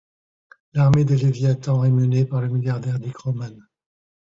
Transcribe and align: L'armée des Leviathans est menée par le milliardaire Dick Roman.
L'armée 0.73 1.05
des 1.05 1.15
Leviathans 1.15 1.83
est 1.83 1.91
menée 1.91 2.25
par 2.25 2.41
le 2.41 2.47
milliardaire 2.49 2.97
Dick 2.97 3.17
Roman. 3.17 3.55